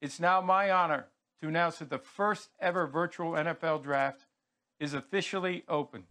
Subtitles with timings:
[0.00, 1.06] It's now my honor
[1.40, 4.26] to announce that the first ever virtual NFL draft
[4.78, 6.04] is officially open.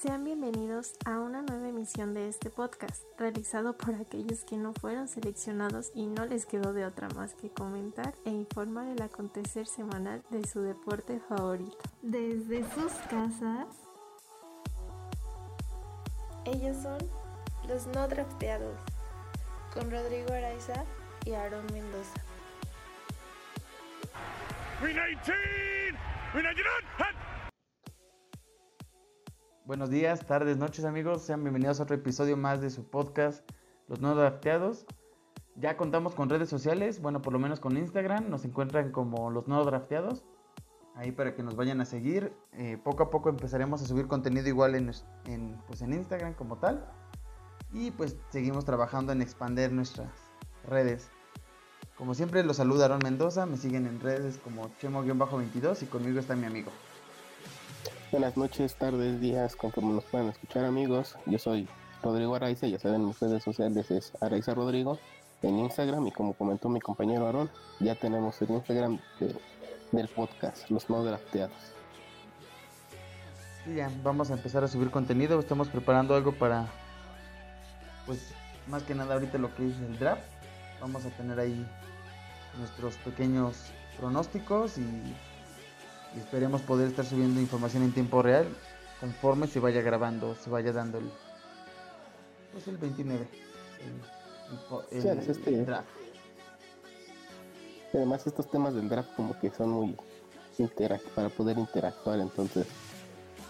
[0.00, 5.06] Sean bienvenidos a una nueva emisión de este podcast, realizado por aquellos que no fueron
[5.06, 10.22] seleccionados y no les quedó de otra más que comentar e informar el acontecer semanal
[10.30, 11.78] de su deporte favorito.
[12.02, 13.68] Desde sus casas,
[16.46, 16.98] ellos son
[17.68, 18.76] los no drafteados,
[19.72, 20.84] con Rodrigo Araiza
[21.24, 22.20] y Aaron Mendoza.
[29.64, 33.48] Buenos días, tardes, noches amigos, sean bienvenidos a otro episodio más de su podcast
[33.86, 34.86] Los No Drafteados.
[35.54, 39.46] Ya contamos con redes sociales, bueno, por lo menos con Instagram, nos encuentran como Los
[39.46, 40.24] No Drafteados.
[40.94, 42.34] Ahí para que nos vayan a seguir.
[42.52, 44.90] Eh, poco a poco empezaremos a subir contenido igual en,
[45.24, 46.86] en, pues en Instagram como tal.
[47.72, 50.31] Y pues seguimos trabajando en expandir nuestras
[50.68, 51.08] redes.
[51.96, 56.34] Como siempre los saluda Aaron Mendoza, me siguen en redes como Chemo-22 y conmigo está
[56.34, 56.70] mi amigo.
[58.10, 61.16] Buenas noches, tardes, días, conforme nos puedan escuchar amigos.
[61.26, 61.68] Yo soy
[62.02, 64.98] Rodrigo Araiza, ya saben mis redes sociales es Araiza Rodrigo
[65.42, 67.50] en Instagram y como comentó mi compañero Aaron,
[67.80, 68.98] ya tenemos el Instagram
[69.92, 71.56] del podcast, los no drafteados.
[73.66, 76.66] Y ya, vamos a empezar a subir contenido, estamos preparando algo para,
[78.06, 78.32] pues
[78.68, 80.31] más que nada ahorita lo que es el draft.
[80.82, 81.66] Vamos a tener ahí
[82.58, 83.56] nuestros pequeños
[83.98, 85.14] pronósticos y
[86.14, 88.46] y esperemos poder estar subiendo información en tiempo real
[89.00, 91.10] conforme se vaya grabando, se vaya dando el,
[92.52, 93.28] pues el 29,
[94.90, 95.88] el, el, este, draft.
[97.92, 99.96] Además estos temas del draft como que son muy
[101.14, 102.66] para poder interactuar, entonces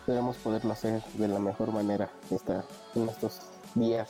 [0.00, 3.42] esperemos poderlo hacer de la mejor manera esta, en estos
[3.75, 4.08] días,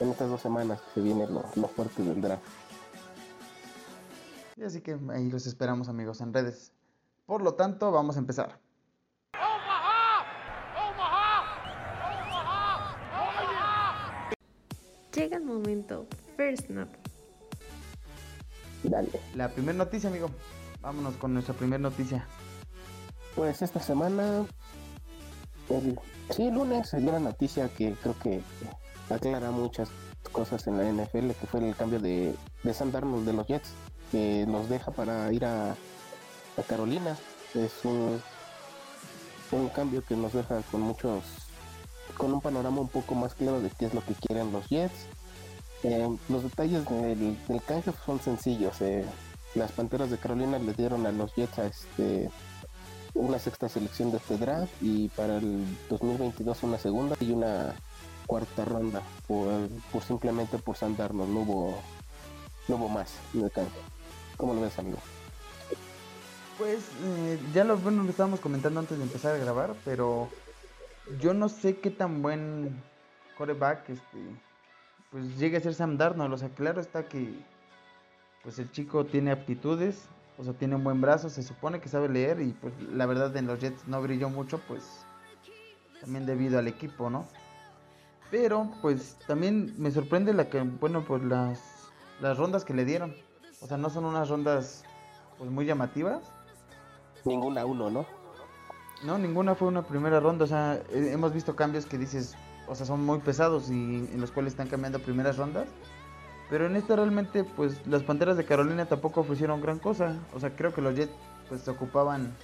[0.00, 2.42] en estas dos semanas que se viene lo, lo fuerte del draft.
[4.56, 6.72] Y así que ahí los esperamos amigos en redes.
[7.26, 8.58] Por lo tanto, vamos a empezar.
[15.14, 16.06] Llega el momento.
[16.36, 16.88] First Snap.
[18.82, 19.08] Dale.
[19.34, 20.30] La primera noticia, amigo.
[20.80, 22.26] Vámonos con nuestra primera noticia.
[23.34, 24.46] Pues esta semana,
[25.70, 25.98] el,
[26.30, 28.42] sí, lunes dio una noticia que creo que
[29.08, 29.88] aclara muchas
[30.32, 33.70] cosas en la NFL, que fue el cambio de, de de los Jets,
[34.10, 35.74] que nos deja para ir a
[36.68, 37.16] Carolina.
[37.54, 38.20] Es un,
[39.52, 41.22] un cambio que nos deja con muchos,
[42.16, 45.06] con un panorama un poco más claro de qué es lo que quieren los Jets.
[45.82, 48.80] Eh, los detalles del, del, canje son sencillos.
[48.80, 49.04] Eh.
[49.54, 52.30] Las Panteras de Carolina le dieron a los Jets a este
[53.14, 57.74] una sexta selección de este draft y para el 2022 una segunda y una
[58.26, 59.68] cuarta ronda por,
[60.06, 61.82] simplemente por San no hubo
[62.68, 63.66] no hubo más en el.
[64.36, 64.98] ¿Cómo lo ves amigo?
[66.56, 70.28] Pues eh, ya lo, bueno, lo estábamos comentando antes de empezar a grabar, pero
[71.20, 72.80] yo no sé qué tan buen
[73.36, 74.18] coreback este,
[75.10, 76.34] pues llegue a ser Sam Darnold.
[76.34, 77.34] O sea, claro está que
[78.42, 80.04] pues el chico tiene aptitudes,
[80.40, 83.36] o sea, tiene un buen brazo, se supone que sabe leer y pues la verdad
[83.36, 85.04] en los Jets no brilló mucho, pues
[86.00, 87.26] también debido al equipo, ¿no?
[88.30, 91.60] Pero pues también me sorprende la que, bueno, pues las,
[92.20, 93.14] las rondas que le dieron.
[93.60, 94.84] O sea, no son unas rondas
[95.36, 96.32] pues muy llamativas
[97.24, 98.06] Ninguna uno, ¿no?
[99.04, 100.44] No, ninguna fue una primera ronda.
[100.44, 102.34] O sea, hemos visto cambios que dices,
[102.66, 105.68] o sea, son muy pesados y en los cuales están cambiando primeras rondas.
[106.50, 110.16] Pero en esta realmente, pues las Panteras de Carolina tampoco ofrecieron gran cosa.
[110.34, 111.12] O sea, creo que los Jets,
[111.48, 112.34] pues se ocupaban,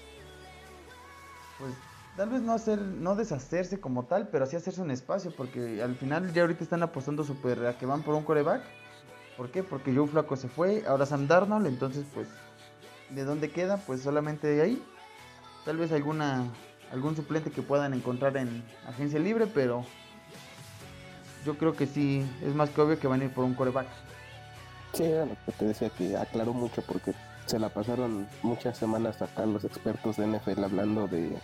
[1.58, 1.74] pues
[2.16, 5.96] tal vez no hacer, no deshacerse como tal, pero sí hacerse un espacio, porque al
[5.96, 8.62] final ya ahorita están apostando súper a que van por un coreback.
[9.36, 9.62] ¿Por qué?
[9.62, 12.28] Porque Joe Flaco se fue, ahora Sam Darnold, entonces pues
[13.10, 14.82] de dónde queda, pues solamente de ahí.
[15.64, 16.46] Tal vez alguna
[16.92, 19.84] algún suplente que puedan encontrar en agencia libre, pero
[21.46, 23.86] yo creo que sí, es más que obvio que van a ir por un coreback.
[24.92, 27.12] Sí, lo que te decía que aclaró mucho porque
[27.46, 31.36] se la pasaron muchas semanas acá los expertos de NFL hablando de,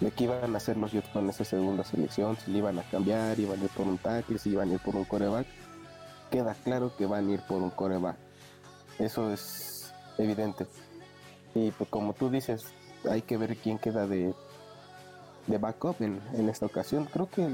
[0.00, 2.82] de qué iban a hacer los Jets con esa segunda selección, si le iban a
[2.82, 5.46] cambiar, iban a ir por un tackle, si iban a ir por un coreback.
[6.30, 8.16] Queda claro que van a ir por un coreback.
[8.98, 10.66] Eso es evidente.
[11.54, 12.66] Y pues como tú dices,
[13.08, 14.34] hay que ver quién queda de,
[15.46, 17.06] de backup en, en esta ocasión.
[17.06, 17.48] Creo que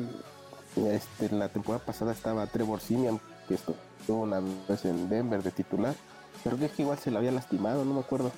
[0.76, 5.94] este, la temporada pasada estaba Trevor Simeon, que estuvo una vez en Denver de titular.
[6.43, 8.32] Pero que igual se lo había lastimado, no me acuerdo.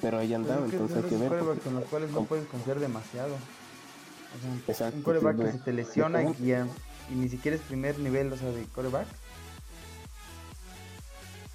[0.00, 1.30] Pero ahí andaba, entonces hay que ver.
[1.60, 3.34] con los cuales no puedes confiar demasiado.
[4.66, 6.52] Exacto, un coreback que se te lesiona y,
[7.10, 9.06] y, ni siquiera es primer nivel, o sea, de coreback.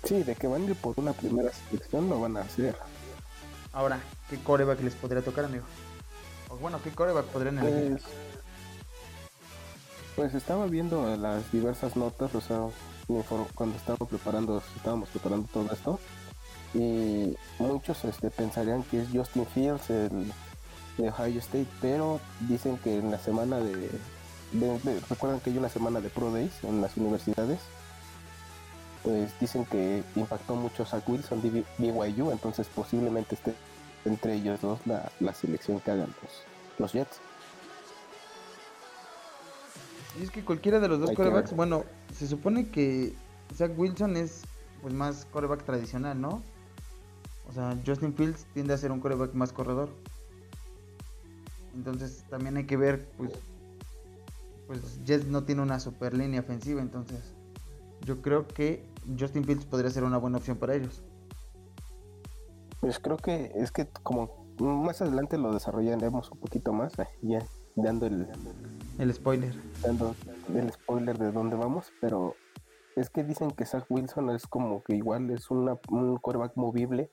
[0.04, 2.76] Sí, de que van a ir por una primera selección lo van a hacer.
[3.74, 5.66] Ahora, ¿qué coreback les podría tocar, amigo?
[6.50, 7.92] O bueno, ¿qué coreback podrían elegir?
[7.92, 8.04] Pues,
[10.18, 12.62] pues estaba viendo las diversas notas, o sea,
[13.56, 16.00] cuando estaba preparando, estábamos preparando todo esto,
[16.74, 20.34] y muchos este, pensarían que es Justin Fields, el
[20.98, 22.20] de Ohio State, pero
[22.50, 23.92] dicen que en la semana de-
[25.08, 27.60] recuerdan que hay una semana de Pro Days en las universidades,
[29.04, 33.54] pues dicen que impactó mucho Zach Wilson de BYU, entonces posiblemente esté
[34.06, 36.32] entre ellos dos la, la selección que hagan los,
[36.80, 37.20] los Jets.
[40.20, 41.84] Y es que cualquiera de los dos corebacks, bueno,
[42.14, 43.14] se supone que
[43.56, 44.44] Zach Wilson es
[44.82, 46.42] pues más coreback tradicional, ¿no?
[47.48, 49.90] O sea, Justin Fields tiende a ser un coreback más corredor.
[51.76, 53.32] Entonces también hay que ver, pues,
[54.66, 57.36] pues Jets no tiene una super línea ofensiva, entonces
[58.02, 58.84] yo creo que
[59.20, 61.04] Justin Fields podría ser una buena opción para ellos.
[62.80, 67.46] Pues creo que es que como más adelante lo desarrollaremos un poquito más, eh, ya
[67.76, 68.28] dando el,
[68.98, 69.54] El spoiler.
[70.56, 72.36] el spoiler de dónde vamos, pero
[72.96, 77.12] es que dicen que Zach Wilson es como que igual es una, un quarterback movible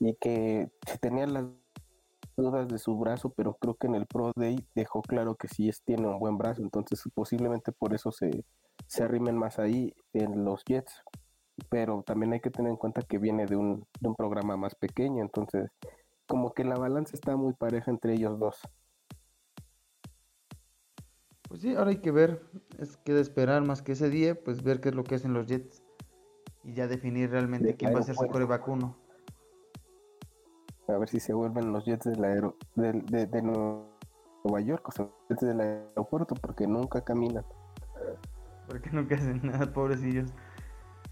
[0.00, 0.68] y que
[1.00, 1.44] tenía las
[2.36, 5.68] dudas de su brazo, pero creo que en el Pro Day dejó claro que sí
[5.68, 8.44] es, tiene un buen brazo, entonces posiblemente por eso se,
[8.88, 11.04] se arrimen más ahí en los Jets,
[11.68, 14.74] pero también hay que tener en cuenta que viene de un, de un programa más
[14.74, 15.70] pequeño, entonces
[16.26, 18.60] como que la balanza está muy pareja entre ellos dos.
[21.54, 22.42] Pues sí, ahora hay que ver,
[22.80, 25.32] es que de esperar más que ese día, pues ver qué es lo que hacen
[25.34, 25.84] los Jets
[26.64, 28.96] y ya definir realmente De quién va a ser su coreback uno.
[30.88, 34.90] a ver si se vuelven los jets del aero, del- de, de Nueva York, o
[34.90, 37.44] sea, los jets del aeropuerto, porque nunca caminan.
[38.66, 40.30] Porque nunca hacen nada, pobrecillos.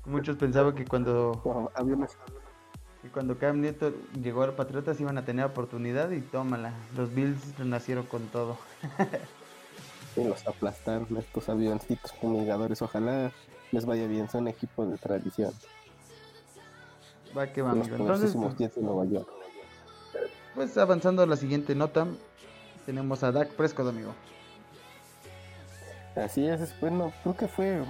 [0.06, 2.19] Muchos pensaban que cuando, Bueno, aviones,
[3.00, 6.75] que cuando Cam Newton llegó a los Patriotas iban a tener oportunidad y tómala.
[6.97, 8.59] Los Bills renacieron con todo.
[10.17, 12.82] y los aplastaron estos avioncitos fumigadores.
[12.82, 13.32] Ojalá
[13.70, 15.53] les vaya bien, son equipos de tradición.
[17.37, 18.03] Va que va, los amigo.
[18.03, 19.29] Entonces, pues, de Nueva York.
[20.55, 22.06] pues avanzando a la siguiente nota,
[22.85, 24.14] tenemos a Dak Prescott, amigo.
[26.15, 27.82] Así es, bueno, creo que fue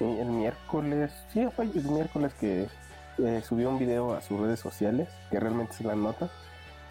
[0.00, 2.66] el miércoles, sí, fue el miércoles que
[3.18, 6.28] eh, subió un video a sus redes sociales, que realmente es la nota,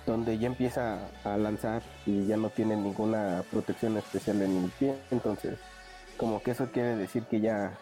[0.05, 4.95] donde ya empieza a lanzar y ya no tiene ninguna protección especial en el pie,
[5.11, 5.57] entonces
[6.17, 7.77] como que eso quiere decir que ya,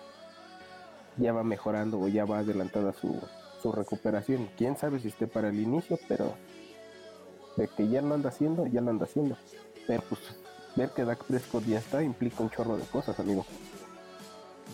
[1.18, 3.22] ya va mejorando o ya va adelantada su,
[3.62, 4.50] su recuperación.
[4.58, 6.34] Quién sabe si esté para el inicio, pero
[7.58, 9.38] de que ya lo anda haciendo, ya lo anda haciendo.
[9.86, 10.22] Pero pues
[10.76, 13.46] ver que Dak Prescott ya está implica un chorro de cosas, amigo.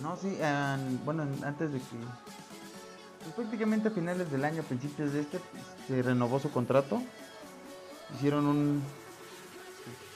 [0.01, 1.85] No, sí, an- bueno, antes de que.
[3.23, 5.39] pues, prácticamente a finales del año, principios de este,
[5.87, 7.01] se renovó su contrato.
[8.15, 8.83] Hicieron un,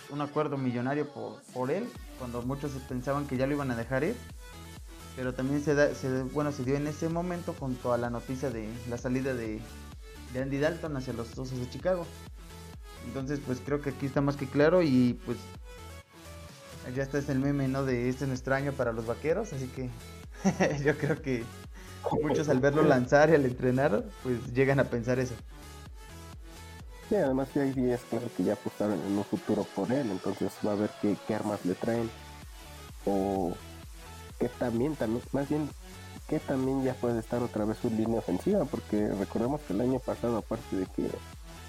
[0.09, 1.87] un acuerdo millonario por, por él,
[2.19, 4.15] cuando muchos pensaban que ya lo iban a dejar ir.
[5.15, 8.49] Pero también se, da, se, bueno, se dio en ese momento junto a la noticia
[8.49, 9.59] de la salida de,
[10.33, 12.05] de Andy Dalton hacia los Osos de Chicago.
[13.05, 15.37] Entonces, pues creo que aquí está más que claro y pues
[16.95, 17.85] ya está es el meme, ¿no?
[17.85, 19.89] De este es nuestro año para los vaqueros, así que
[20.83, 21.43] yo creo que
[22.21, 25.33] muchos al verlo lanzar y al entrenar, pues llegan a pensar eso.
[27.09, 30.51] Sí, además que hay días, claro, que ya apostaron en un futuro por él, entonces
[30.65, 32.09] va a ver qué, qué armas le traen.
[33.05, 33.53] O
[34.39, 35.69] que también, también, más bien,
[36.27, 39.99] que también ya puede estar otra vez su línea ofensiva, porque recordemos que el año
[39.99, 41.09] pasado, aparte de que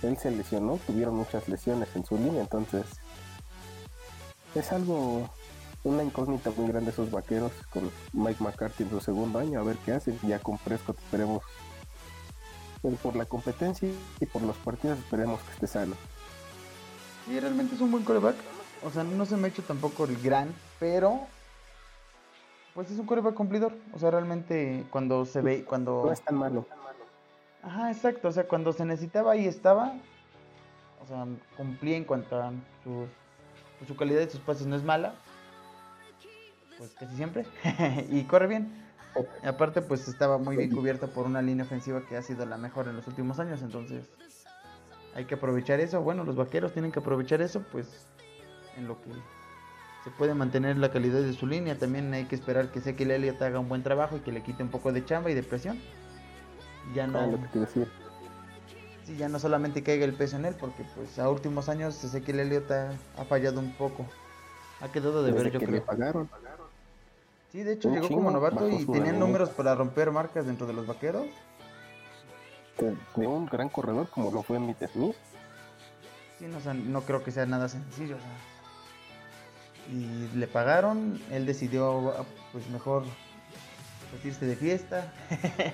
[0.03, 2.85] él se lesionó, tuvieron muchas lesiones en su línea, entonces
[4.55, 5.29] es algo,
[5.83, 9.77] una incógnita muy grande esos vaqueros con Mike McCarthy en su segundo año, a ver
[9.85, 11.43] qué hacen, ya con Prescott esperemos
[12.93, 13.89] por la competencia
[14.21, 15.97] y por los partidos esperemos que esté sano.
[17.27, 18.37] Sí, realmente es un buen coreback.
[18.85, 21.21] O sea, no se me ha hecho tampoco el gran, pero
[22.75, 23.73] pues es un coreback cumplidor.
[23.93, 26.03] O sea, realmente cuando se ve, cuando...
[26.05, 26.67] No es tan malo.
[27.63, 28.29] Ajá, exacto.
[28.29, 29.95] O sea, cuando se necesitaba ahí estaba.
[31.03, 31.27] O sea,
[31.57, 32.53] cumplía en cuanto a
[32.85, 35.15] pues, su calidad de sus pases no es mala.
[36.77, 37.47] Pues casi siempre.
[38.11, 38.84] y corre bien.
[39.43, 42.57] Y aparte, pues estaba muy bien cubierto por una línea ofensiva que ha sido la
[42.57, 43.63] mejor en los últimos años.
[43.63, 44.09] Entonces,
[45.15, 46.01] hay que aprovechar eso.
[46.03, 48.09] Bueno, los vaqueros tienen que aprovechar eso, pues
[48.77, 49.11] en lo que
[50.03, 51.79] se puede mantener la calidad de su línea.
[51.79, 54.63] También hay que esperar que Ezequiel Elliott haga un buen trabajo y que le quite
[54.63, 55.81] un poco de chamba y de presión.
[56.95, 57.87] Ya no, Ah, lo que te decía.
[59.05, 62.41] sí, ya no solamente caiga el peso en él, porque pues a últimos años Ezequiel
[62.41, 64.07] Elliott ha, ha fallado un poco.
[64.81, 65.85] Ha quedado de Desde ver, yo que le creo.
[65.85, 66.29] pagaron.
[67.55, 70.67] Sí, de hecho Un llegó chingo, como novato y tenía números para romper marcas dentro
[70.67, 71.27] de los vaqueros.
[73.15, 75.15] De un gran corredor como lo fue Emmitt Smith.
[76.37, 78.17] Sí, no, o sea, no creo que sea nada sencillo.
[78.17, 79.95] o sea.
[79.95, 83.05] Y le pagaron, él decidió pues mejor
[84.11, 85.13] pues, irse de fiesta.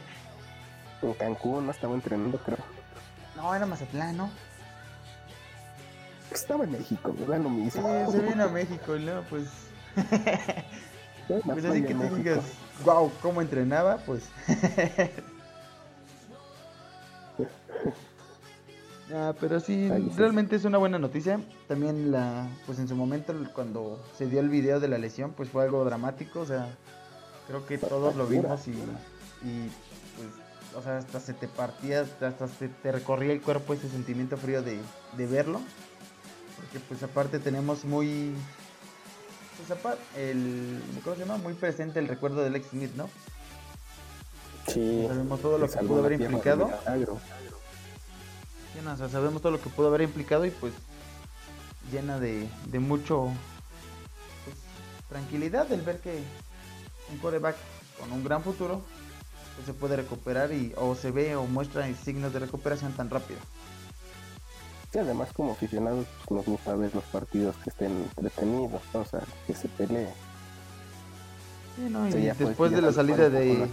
[1.03, 2.59] En Cancún no estaba entrenando, creo.
[3.35, 4.31] no, era Mazatlán, ¿no?
[6.31, 7.39] Estaba en México, ¿verdad?
[7.39, 8.13] Lo Sí, mismo.
[8.13, 9.49] se vino a México y luego pues...
[11.45, 12.17] Pues así que México.
[12.17, 12.41] digas,
[12.85, 14.25] wow, cómo entrenaba, pues.
[19.13, 21.41] Ah, pero sí, Ahí realmente es una buena noticia.
[21.67, 25.49] También la, pues en su momento cuando se dio el video de la lesión, pues
[25.49, 26.41] fue algo dramático.
[26.41, 26.69] O sea,
[27.49, 29.69] creo que todos lo vimos y, y
[30.17, 30.29] pues,
[30.77, 34.63] o sea, hasta se te partía, hasta se te recorría el cuerpo ese sentimiento frío
[34.63, 34.79] de,
[35.17, 35.61] de verlo.
[36.57, 38.33] Porque pues aparte tenemos muy,
[40.17, 41.38] el, ¿cómo se llama?
[41.38, 43.09] Muy presente el recuerdo del ex Smith, ¿no?
[44.67, 45.07] Sí.
[45.09, 46.71] Sabemos todo lo que pudo haber implicado.
[48.73, 50.73] Sí, no, o sea, sabemos todo lo que pudo haber implicado y pues
[51.90, 53.29] llena de, de mucho
[54.45, 54.57] pues,
[55.09, 56.23] tranquilidad el ver que
[57.11, 57.57] un coreback
[57.99, 58.83] con un gran futuro
[59.57, 63.40] pues, se puede recuperar y o se ve o muestra signos de recuperación tan rápido.
[64.92, 69.00] Y además como aficionados pues, nos gusta ver los partidos que estén entretenidos, ¿no?
[69.00, 70.09] o sea, que se pelee.
[71.76, 73.68] Sí, no, y pues, después de la salida de la.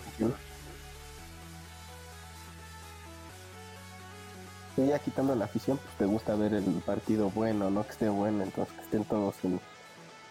[4.78, 8.10] Y ya quitando la afición, pues te gusta ver el partido bueno, no que esté
[8.10, 9.60] bueno, entonces que estén todos en,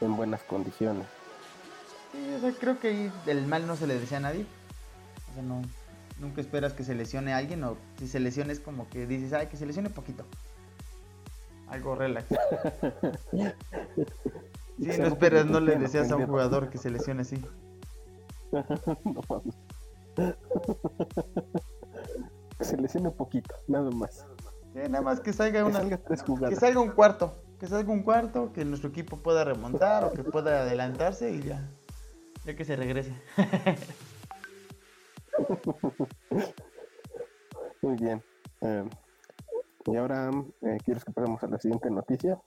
[0.00, 1.04] en buenas condiciones.
[2.12, 4.46] Sí, o sea, creo que ahí el mal no se le decía a nadie.
[5.32, 5.62] O sea, no,
[6.20, 9.32] nunca esperas que se lesione a alguien o si se lesiona es como que dices,
[9.32, 10.24] ay, que se lesione poquito.
[11.68, 12.26] Algo relax.
[14.78, 17.42] Sí, no esperas, no le deseas a un jugador que se lesione así.
[22.58, 24.26] Que se lesione un poquito, nada más.
[24.74, 26.58] Sí, nada más que salga Que una, salga tres que jugadas.
[26.58, 30.62] salga un cuarto, que salga un cuarto, que nuestro equipo pueda remontar o que pueda
[30.62, 31.70] adelantarse y ya,
[32.44, 33.12] ya que se regrese.
[37.82, 38.22] Muy bien.
[38.62, 38.84] Eh,
[39.86, 40.30] y ahora,
[40.62, 42.40] eh, ¿quieres que pasemos a la siguiente noticia?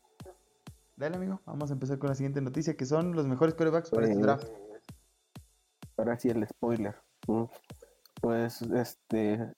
[0.95, 4.05] Dale amigo, vamos a empezar con la siguiente noticia que son los mejores quarterbacks para
[4.05, 4.49] este Eh, draft.
[5.97, 6.95] Ahora sí el spoiler.
[8.21, 9.53] Pues este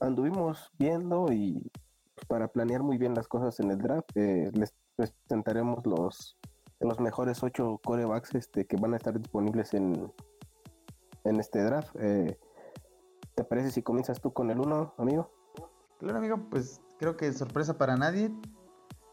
[0.00, 1.70] anduvimos viendo y
[2.14, 6.38] pues, para planear muy bien las cosas en el draft, eh, les presentaremos los
[6.80, 10.12] los mejores ocho corebacks este, que van a estar disponibles en,
[11.22, 11.94] en este draft.
[12.00, 12.36] Eh,
[13.36, 15.30] ¿Te parece si comienzas tú con el uno, amigo?
[16.00, 18.30] Claro amigo, pues creo que sorpresa para nadie.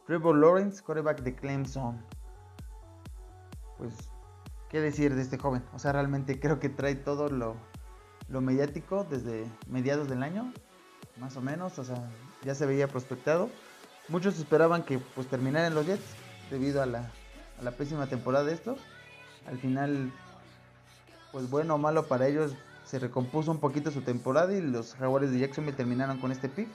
[0.06, 2.00] Trevor Lawrence, quarterback de Clemson.
[3.80, 4.12] Pues,
[4.70, 5.64] ¿qué decir de este joven?
[5.74, 7.56] O sea, realmente creo que trae todo lo,
[8.28, 10.54] lo mediático desde mediados del año,
[11.18, 11.80] más o menos.
[11.80, 12.12] O sea,
[12.44, 13.50] ya se veía prospectado.
[14.08, 16.14] Muchos esperaban que pues terminara en los Jets
[16.52, 17.12] debido a la,
[17.60, 18.78] a la pésima temporada de estos.
[19.48, 20.14] Al final,
[21.32, 22.56] pues bueno o malo para ellos,
[22.86, 26.70] se recompuso un poquito su temporada y los Jaguares de Jacksonville terminaron con este pick.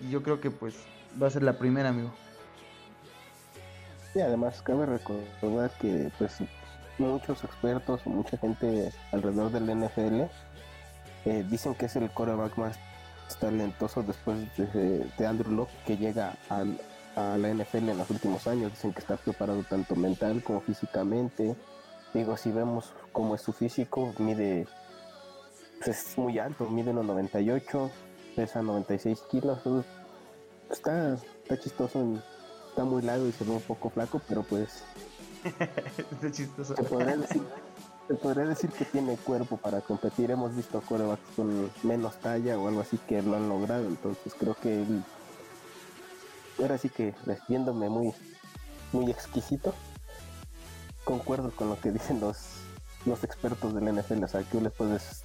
[0.00, 0.74] Y yo creo que pues
[1.20, 2.10] va a ser la primera, amigo.
[4.14, 6.38] Y además cabe recordar que pues
[6.98, 10.22] muchos expertos mucha gente alrededor del NFL
[11.26, 12.78] eh, dicen que es el coreback más
[13.40, 16.80] talentoso después de, de Andrew Locke que llega al-
[17.16, 18.70] a la NFL en los últimos años.
[18.72, 21.56] Dicen que está preparado tanto mental como físicamente.
[22.14, 24.66] Digo, si vemos cómo es su físico, mide,
[25.84, 27.90] pues, es muy alto, mide 1,98,
[28.36, 29.58] pesa 96 kilos.
[30.70, 32.22] Está, está chistoso,
[32.68, 34.84] está muy largo y se ve un poco flaco, pero pues
[36.12, 36.76] Está chistoso.
[36.76, 37.42] se podría decir,
[38.08, 40.30] se podría decir que tiene cuerpo para competir.
[40.30, 43.86] Hemos visto corebacks con menos talla o algo así que lo han logrado.
[43.86, 45.02] Entonces creo que él,
[46.60, 47.14] ahora sí que
[47.48, 48.12] viéndome muy,
[48.92, 49.74] muy exquisito,
[51.04, 52.38] concuerdo con lo que dicen los,
[53.06, 54.24] los expertos del NFL.
[54.24, 55.22] O sea, ¿qué les puedes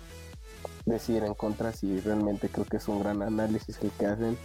[0.85, 4.37] decir en contra si realmente creo que es un gran análisis que hacen?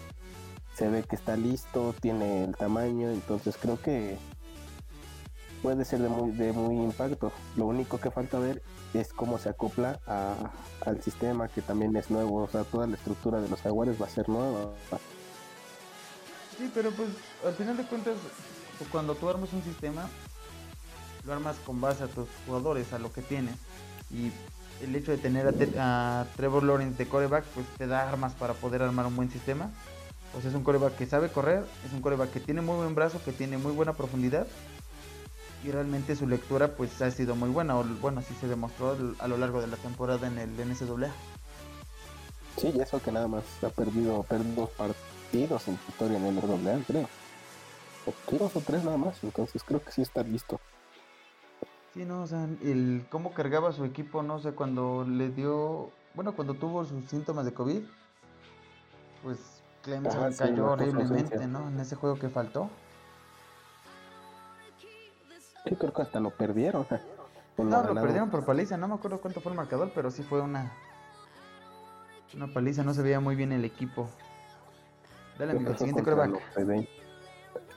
[0.77, 4.19] Se ve que está listo, tiene el tamaño, entonces creo que
[5.63, 7.33] puede ser de muy, de muy impacto.
[7.57, 8.63] Lo único que falta ver
[8.93, 10.35] es cómo se acopla a-
[10.85, 12.43] al sistema que también es nuevo.
[12.45, 14.71] O sea, toda la estructura de los jaguares va a ser nueva.
[16.59, 17.09] Sí, pero pues
[17.45, 18.15] al final de cuentas,
[18.93, 20.09] cuando tú armas un sistema,
[21.25, 23.57] lo armas con base a tus jugadores, a lo que tienes.
[24.11, 24.31] Y
[24.83, 28.83] el hecho de tener a, Trevor Lawrence de coreback, pues te da armas para poder
[28.83, 29.71] armar un buen sistema.
[30.33, 33.23] Pues es un coreback que sabe correr, es un coreback que tiene muy buen brazo,
[33.25, 34.47] que tiene muy buena profundidad.
[35.65, 39.27] y realmente su lectura pues ha sido muy buena, o bueno, así se demostró a
[39.27, 41.11] lo largo de la temporada en el NCAA.
[42.61, 46.37] Sí, y eso que nada más ha perdido, perdido dos partidos en historia en el
[46.37, 47.09] NCAA, creo.
[48.07, 50.61] O dos o tres nada más, entonces creo que sí está listo.
[51.97, 56.37] Sí, no, o sea, el cómo cargaba su equipo, no sé, cuando le dio, bueno,
[56.37, 57.81] cuando tuvo sus síntomas de COVID,
[59.23, 61.69] pues Clemson cayó horriblemente, ¿no?
[61.69, 62.69] En ese juego que faltó.
[65.65, 66.87] Yo creo que hasta lo perdieron.
[67.57, 70.43] No, lo, perdieron por paliza, no me acuerdo cuánto fue el marcador, pero sí fue
[70.43, 70.71] una
[72.35, 74.11] una paliza, no se veía muy bien el equipo.
[75.39, 76.43] Dale, amigo, el siguiente coreback.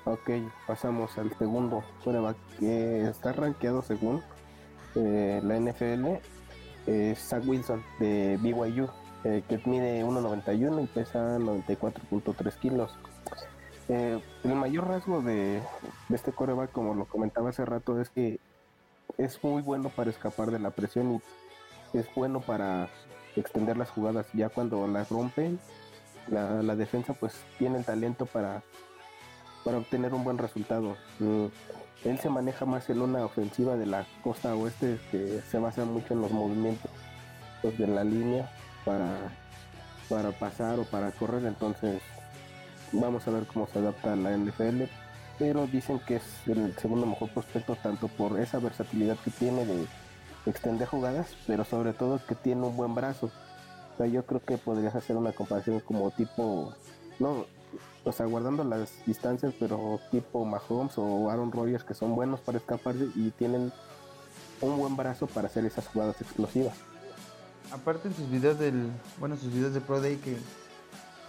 [0.09, 0.31] Ok,
[0.65, 4.23] pasamos al segundo coreback que está rankeado según
[4.95, 6.17] eh, la NFL.
[6.87, 8.89] Es Zach Wilson de BYU,
[9.23, 12.97] eh, que mide 1.91 y pesa 94.3 kilos.
[13.87, 15.61] Eh, el mayor rasgo de,
[16.11, 18.39] este coreback, como lo comentaba hace rato, es que
[19.19, 21.21] es muy bueno para escapar de la presión
[21.93, 22.89] y es bueno para
[23.35, 24.25] extender las jugadas.
[24.33, 25.59] Ya cuando las rompen,
[26.29, 28.63] la, defensa pues tiene el talento para,
[29.63, 30.97] para obtener un buen resultado.
[31.19, 31.45] Mm,
[32.05, 36.13] él se maneja más en una ofensiva de la costa oeste que se basa mucho
[36.13, 36.91] en los movimientos
[37.61, 38.49] de la línea
[38.85, 39.17] para,
[40.07, 41.45] para pasar o para correr.
[41.45, 42.01] Entonces
[42.91, 44.83] Vamos a ver cómo se adapta a la NFL.
[45.37, 49.85] Pero dicen que es el segundo mejor prospecto tanto por esa versatilidad que tiene de
[50.45, 53.31] extender jugadas, pero sobre todo que tiene un buen brazo.
[53.93, 56.73] O sea, yo creo que podrías hacer una comparación como tipo,
[57.19, 57.45] no,
[58.03, 62.57] o sea, guardando las distancias, pero tipo Mahomes o Aaron Rodgers que son buenos para
[62.57, 63.71] escaparse y tienen
[64.61, 66.75] un buen brazo para hacer esas jugadas explosivas.
[67.71, 70.37] Aparte en sus videos del, bueno, sus videos de Pro Day que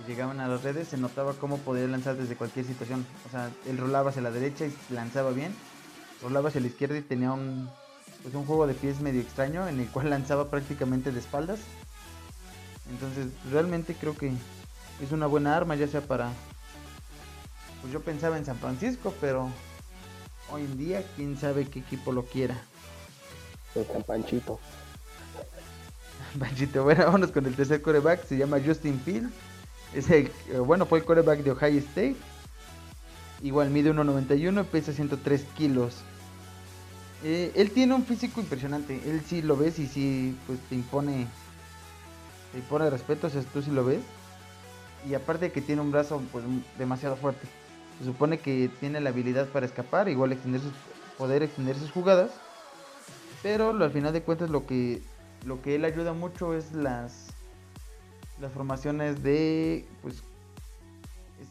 [0.06, 3.06] llegaban a las redes, se notaba cómo podía lanzar desde cualquier situación.
[3.26, 5.54] O sea, él rolaba hacia la derecha y lanzaba bien,
[6.22, 7.68] rolaba hacia la izquierda y tenía un,
[8.22, 11.60] pues un juego de pies medio extraño en el cual lanzaba prácticamente de espaldas.
[12.90, 14.32] Entonces, realmente creo que
[15.02, 16.30] es una buena arma, ya sea para.
[17.80, 19.48] Pues yo pensaba en San Francisco, pero
[20.50, 22.60] hoy en día, quién sabe qué equipo lo quiera.
[23.74, 24.58] El San Panchito.
[26.84, 29.32] Bueno, vámonos con el tercer coreback, se llama Justin Fields.
[29.92, 32.16] Es el, eh, bueno, fue el quarterback de Ohio State.
[33.42, 35.96] Igual mide 1.91 y pesa 103 kilos.
[37.24, 39.00] Eh, él tiene un físico impresionante.
[39.06, 41.26] Él sí lo ves y sí pues te impone
[42.52, 44.00] te impone respeto, o sea, tú sí lo ves.
[45.08, 46.44] Y aparte de que tiene un brazo pues
[46.78, 47.46] demasiado fuerte.
[47.98, 50.72] Se supone que tiene la habilidad para escapar, igual extender sus,
[51.18, 52.30] poder extender sus jugadas.
[53.42, 55.02] Pero al final de cuentas lo que
[55.46, 57.28] lo que él ayuda mucho es las
[58.40, 60.22] las formaciones de, pues,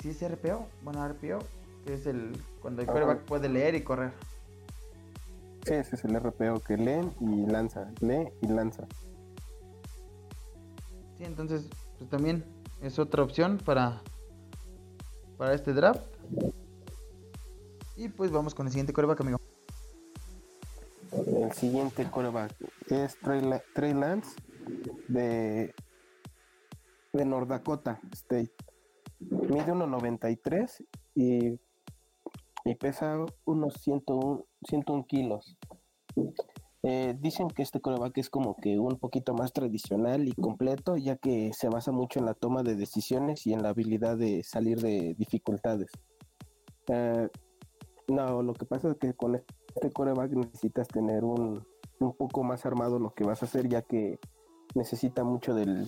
[0.02, 1.40] si es RPO, bueno, RPO,
[1.86, 2.32] que es el,
[2.62, 4.12] cuando el quarterback puede leer y correr.
[5.66, 8.88] Ese es el RPO que lee y lanza, lee y lanza.
[11.18, 12.44] Sí, entonces, pues también
[12.82, 14.02] es otra opción para,
[15.38, 16.04] para este draft.
[17.96, 19.40] Y pues vamos con el siguiente coreback, amigo.
[21.12, 22.54] El siguiente coreback
[22.90, 24.36] es Trey Lance
[25.08, 25.74] de
[27.14, 28.54] de North Dakota State.
[29.20, 31.60] Mide 1,93 y,
[32.66, 35.58] y pesa unos 101, 101 kilos.
[36.84, 41.18] Eh, dicen que este coreback es como que un poquito más tradicional y completo, ya
[41.18, 44.80] que se basa mucho en la toma de decisiones y en la habilidad de salir
[44.80, 45.92] de dificultades.
[46.88, 47.28] Eh,
[48.08, 51.66] no, lo que pasa es que con este coreback necesitas tener un,
[52.00, 54.20] un poco más armado lo que vas a hacer, ya que
[54.74, 55.88] necesita mucho del,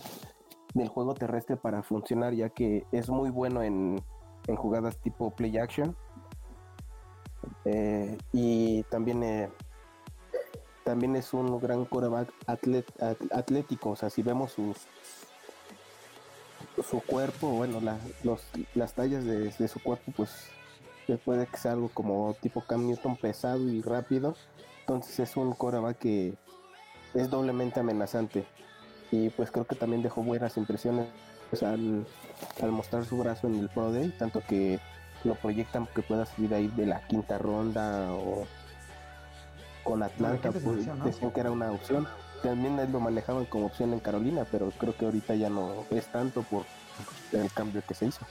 [0.74, 4.02] del juego terrestre para funcionar, ya que es muy bueno en,
[4.58, 5.96] jugadas tipo play action.
[7.66, 9.52] Eh, y también,
[10.84, 13.92] también es un gran coreback atlético.
[13.92, 14.78] O sea, si vemos sus,
[16.90, 17.80] su cuerpo, bueno,
[18.74, 20.50] las tallas de, su cuerpo, pues
[21.26, 24.36] puede que sea algo como tipo Cam Newton pesado y rápido.
[24.82, 26.34] Entonces es un coreback que
[27.14, 28.46] es doblemente amenazante
[29.12, 31.08] y pues creo que también dejó buenas impresiones
[31.62, 32.06] al,
[32.72, 34.80] mostrar su brazo en el Pro Day, tanto que
[35.24, 38.48] lo proyectan que pueda salir ahí de la quinta ronda o
[39.84, 40.64] con Atlanta, pues
[41.04, 42.08] decían que era una opción.
[42.44, 46.42] También lo manejaban como opción en Carolina, pero creo que ahorita ya no es tanto
[46.44, 46.66] por
[47.32, 48.26] el cambio que se hizo.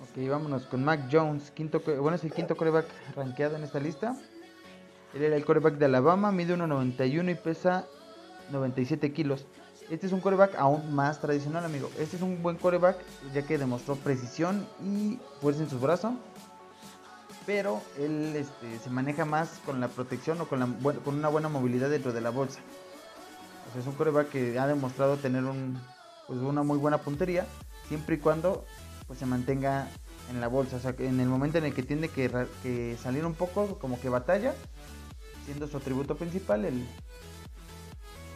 [0.00, 4.16] Ok, vámonos con Mac Jones, quinto, bueno, es el quinto coreback rankeado en esta lista.
[5.12, 7.86] Él era el coreback de Alabama, mide 1.91 y pesa
[8.50, 9.46] 97 kilos.
[9.90, 11.90] Este es un coreback aún más tradicional, amigo.
[11.98, 12.98] Este es un buen coreback
[13.34, 16.12] ya que demostró precisión y fuerza en sus brazos.
[17.48, 22.12] Pero él este, se maneja más con la protección o con, una buena movilidad dentro
[22.12, 22.60] de la bolsa.
[23.76, 25.44] Es un coreback que ha demostrado tener
[26.26, 27.46] pues, una muy buena puntería,
[27.88, 28.66] siempre y cuando
[29.06, 29.88] pues, se mantenga
[30.28, 30.76] en la bolsa.
[30.76, 32.30] O sea, en el momento en el que tiene que,
[32.62, 34.52] que salir un poco, como que batalla,
[35.46, 36.86] siendo su atributo principal el,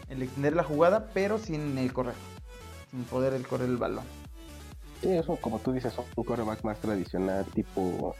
[0.09, 2.14] el extender la jugada, pero sin el correr,
[2.90, 4.07] sin poder el correr el balón.
[5.03, 8.16] Sí, eso como tú dices, un coreback más tradicional, tipo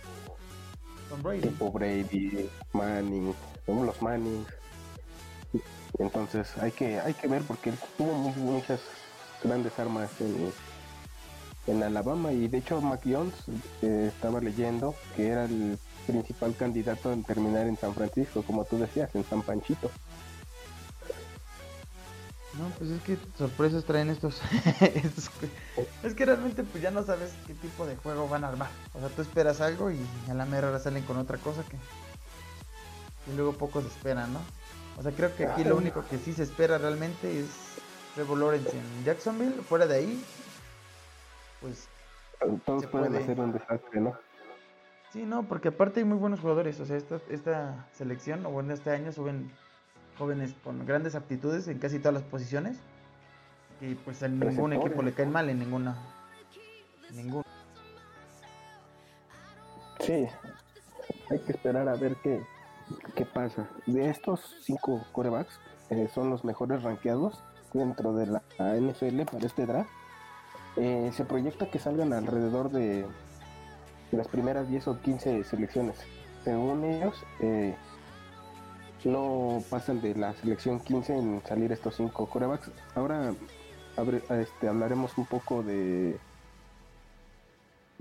[1.17, 1.41] Brady.
[1.41, 3.35] Tipo Brady, Manning,
[3.67, 4.47] los Manning.
[5.99, 8.81] Entonces hay que hay que ver porque tuvo muchas
[9.43, 10.53] grandes armas en,
[11.67, 13.35] en Alabama y de hecho Mac Jones
[13.83, 18.79] eh, estaba leyendo que era el principal candidato en terminar en San Francisco, como tú
[18.79, 19.91] decías, en San Panchito.
[22.59, 24.41] No, pues es que sorpresas traen estos,
[26.03, 28.69] Es que realmente pues ya no sabes qué tipo de juego van a armar.
[28.93, 29.99] O sea, tú esperas algo y
[30.31, 31.77] a la mera hora salen con otra cosa que...
[33.31, 34.41] Y luego pocos esperan, ¿no?
[34.99, 37.47] O sea, creo que aquí lo único que sí se espera realmente es
[38.15, 39.63] Trevor Lawrence en Jacksonville.
[39.63, 40.25] Fuera de ahí,
[41.61, 41.89] pues...
[42.67, 44.19] Todos pueden hacer un desastre, ¿no?
[45.13, 46.81] Sí, no, porque aparte hay muy buenos jugadores.
[46.81, 49.51] O sea, esta, esta selección, o bueno, este año suben
[50.19, 52.79] jóvenes con grandes aptitudes en casi todas las posiciones.
[53.81, 55.97] Y pues a ningún equipo le caen mal en ninguna.
[57.11, 57.43] En
[60.01, 60.27] Sí,
[61.31, 62.43] hay que esperar a ver qué,
[63.15, 63.69] qué pasa.
[63.87, 69.67] De estos cinco corebacks, eh, son los mejores rankeados dentro de la NFL para este
[69.67, 69.91] draft.
[70.77, 73.07] Eh, se proyecta que salgan alrededor de
[74.11, 75.99] las primeras 10 o 15 selecciones.
[76.45, 77.75] Según ellos, eh,
[79.05, 82.71] no pasan de la selección 15 en salir estos cinco corebacks.
[82.95, 83.35] Ahora
[84.31, 86.19] este, hablaremos un poco de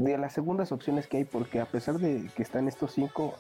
[0.04, 3.36] de las segundas opciones que hay, porque a pesar de que están estos cinco,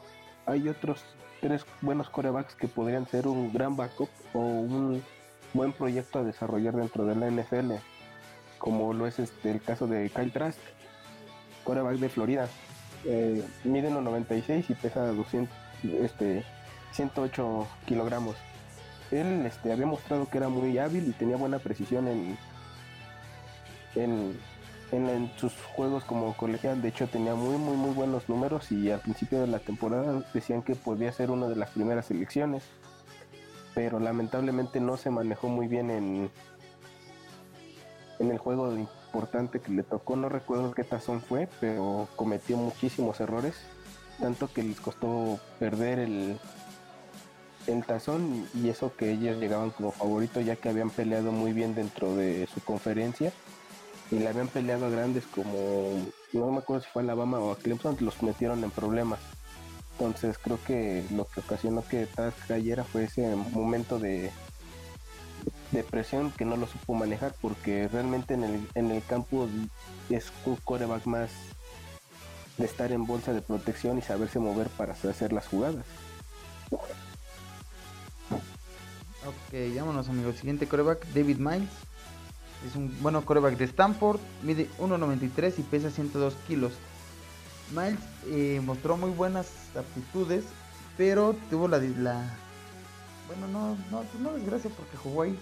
[0.45, 1.03] hay otros
[1.39, 5.01] tres buenos corebacks que podrían ser un gran backup o un
[5.53, 7.73] buen proyecto a desarrollar dentro de la NFL,
[8.59, 10.59] como lo es este, el caso de Kyle Trask,
[11.63, 12.47] coreback de Florida.
[13.05, 15.55] Eh, mide 1.96 y pesa 200,
[15.99, 16.45] este,
[16.91, 18.35] 108 kilogramos.
[19.11, 22.37] Él este, había mostrado que era muy hábil y tenía buena precisión en,
[23.95, 24.39] en,
[24.91, 26.81] en, sus juegos como colegial.
[26.81, 30.61] De hecho, tenía muy, muy, muy buenos números y al principio de la temporada decían
[30.61, 32.63] que podía ser una de las primeras selecciones.
[33.75, 36.29] Pero lamentablemente no se manejó muy bien en,
[38.19, 40.15] en el juego importante que le tocó.
[40.15, 43.55] No recuerdo qué tazón fue, pero cometió muchísimos errores.
[44.19, 46.37] Tanto que les costó perder el,
[47.67, 51.75] el tazón y eso que ellos llegaban como favoritos ya que habían peleado muy bien
[51.75, 53.31] dentro de su conferencia
[54.09, 57.57] y le habían peleado a grandes como no me acuerdo si fue Alabama o a
[57.57, 59.19] Clemson los metieron en problemas
[59.93, 64.31] entonces creo que lo que ocasionó que Taz cayera fue ese momento de,
[65.71, 69.47] de presión que no lo supo manejar porque realmente en el, en el campo
[70.09, 71.29] es un coreback más
[72.57, 75.85] de estar en bolsa de protección y saberse mover para hacer las jugadas.
[79.25, 80.37] Ok, vámonos amigos.
[80.37, 81.69] Siguiente coreback, David Miles.
[82.67, 84.19] Es un bueno coreback de Stanford.
[84.41, 86.73] Mide 1.93 y pesa 102 kilos.
[87.71, 90.43] Miles eh, mostró muy buenas aptitudes,
[90.97, 92.23] pero tuvo la, la
[93.27, 95.37] bueno, no, no, no desgracia porque jugó ahí.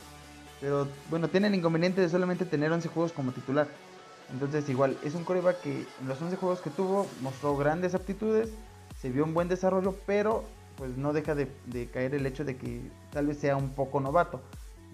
[0.60, 3.70] Pero bueno, tiene el inconveniente de solamente tener 11 juegos como titular.
[4.34, 8.50] Entonces igual, es un coreback que en los 11 juegos que tuvo mostró grandes aptitudes,
[9.02, 10.44] se vio un buen desarrollo, pero
[10.80, 11.50] pues no deja de,
[11.92, 14.40] caer el hecho de que tal vez sea un poco novato.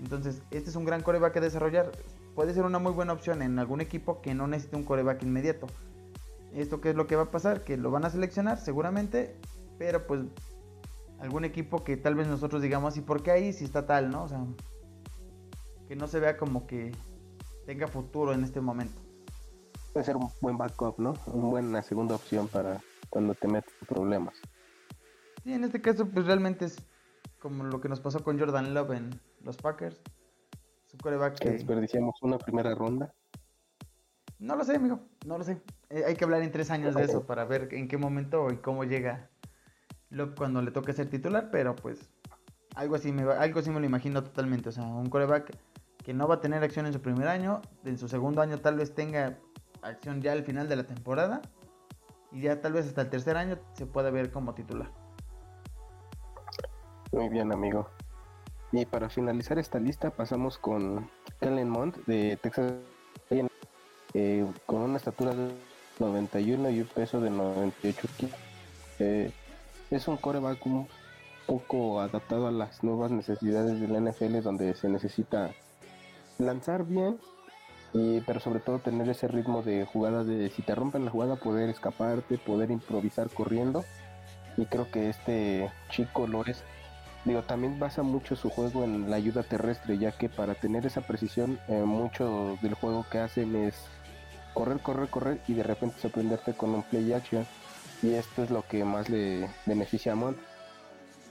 [0.02, 1.92] Entonces, este es un gran coreback a desarrollar.
[2.34, 5.68] Puede ser una muy buena opción en algún equipo que no necesite un coreback inmediato.
[6.56, 7.64] ¿Esto qué es lo que va a pasar?
[7.64, 9.36] Que lo van a seleccionar seguramente,
[9.78, 10.22] pero pues
[11.20, 14.24] algún equipo que tal vez nosotros digamos, ¿y por qué ahí si está tal, no?
[14.24, 14.44] O sea,
[15.88, 16.94] que no se vea como que
[17.68, 19.00] tenga futuro en este momento.
[19.94, 21.14] Puede ser un buen backup, ¿no?
[21.28, 24.34] Una buena segunda opción para cuando te metes problemas.
[25.46, 26.76] Sí, en este caso, pues realmente es
[27.38, 30.02] como lo que nos pasó con Jordan Love en los Packers.
[30.88, 31.52] Su coreback que...
[31.52, 33.14] desperdiciamos una primera ronda.
[34.40, 35.62] No lo sé, amigo, no lo sé.
[35.92, 38.58] Eh, hay que hablar en tres años de eso para ver en qué momento y
[38.58, 39.30] cómo llega
[40.10, 42.10] Love cuando le toque ser titular, pero pues
[42.76, 44.70] algo así, me, algo así me lo imagino totalmente.
[44.70, 45.56] O sea, un coreback
[46.04, 48.78] que no va a tener acción en su primer año, en su segundo año tal
[48.78, 49.38] vez tenga
[49.84, 51.44] acción ya al final de la temporada
[52.32, 55.05] y ya tal vez hasta el tercer año se pueda ver como titular.
[57.16, 57.88] Muy bien, amigo.
[58.74, 62.74] Y para finalizar esta lista pasamos con Kellen Mond de Texas
[64.14, 65.54] eh, con una estatura de
[66.00, 68.36] 91 y un peso de 98 kilos.
[69.00, 69.32] Eh,
[69.92, 70.90] es un coreback un
[71.48, 75.52] poco adaptado a las nuevas necesidades del NFL donde se necesita
[76.38, 77.18] lanzar bien,
[77.94, 81.38] y, pero sobre todo tener ese ritmo de jugada de si te rompen la jugada
[81.38, 83.86] poder escaparte, poder improvisar corriendo
[84.58, 86.62] y creo que este chico lo es.
[87.26, 91.02] Digo, también basa mucho su juego en la ayuda terrestre, ya que para tener esa
[91.02, 93.76] precisión, eh, mucho del juego que hacen es
[94.54, 97.46] correr, correr, correr y de repente sorprenderte con un play action.
[98.04, 100.38] Y esto es lo que más le beneficia a Mont.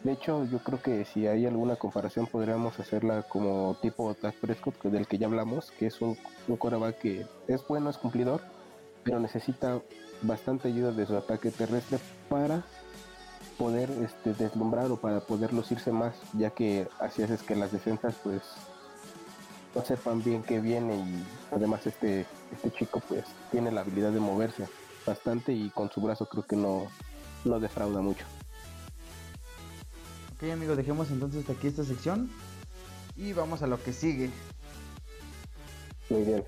[0.02, 4.82] De hecho, yo creo que si hay alguna comparación podríamos hacerla como tipo Dak Prescott,
[4.82, 8.42] del que ya hablamos, que es un, un coreback que es bueno, es cumplidor,
[9.04, 9.80] pero necesita
[10.22, 12.64] bastante ayuda de su ataque terrestre para
[13.58, 18.14] poder este, deslumbrar o para poder lucirse más, ya que así es que las defensas
[18.22, 18.42] pues
[19.74, 24.20] no sepan bien qué viene y además este, este chico pues tiene la habilidad de
[24.20, 24.68] moverse
[25.06, 26.86] bastante y con su brazo creo que no,
[27.44, 28.24] no defrauda mucho.
[30.34, 32.30] Ok amigos, dejemos entonces hasta aquí esta sección
[33.16, 34.30] y vamos a lo que sigue.
[36.10, 36.44] Muy bien.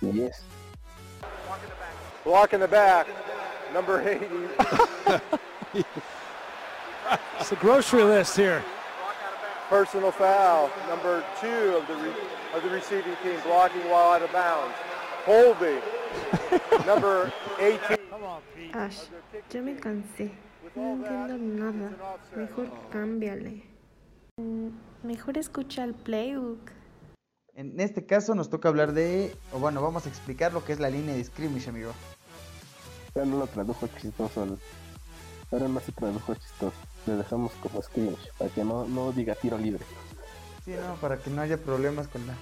[0.00, 0.42] Yes.
[2.24, 3.06] Block in the back,
[3.72, 4.26] number 80.
[7.40, 8.62] It's the grocery list here.
[9.68, 12.14] Personal foul, number two of the re-
[12.54, 14.74] of the receiving team, blocking while out of bounds.
[15.24, 15.80] Holding,
[16.86, 17.96] number 18.
[18.74, 19.08] Ash,
[19.50, 20.30] ya me cansé.
[20.74, 21.90] No entiendo nada.
[22.36, 23.62] Mejor cámbiale.
[25.02, 26.70] Mejor escucha el playbook.
[27.54, 30.80] En este caso nos toca hablar de, o bueno, vamos a explicar lo que es
[30.80, 31.92] la línea de scrimmage, amigo.
[33.14, 34.58] Ahora no lo tradujo chistoso.
[35.50, 36.76] Ahora no se tradujo chistoso.
[37.06, 39.84] Le dejamos como scrimmage para que no, no diga tiro libre.
[40.64, 42.34] Sí, no, para que no haya problemas con la...